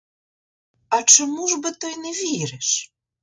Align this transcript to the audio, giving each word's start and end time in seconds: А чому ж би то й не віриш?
А 0.89 1.03
чому 1.03 1.47
ж 1.47 1.57
би 1.59 1.71
то 1.71 1.87
й 1.87 1.97
не 1.97 2.11
віриш? 2.11 2.93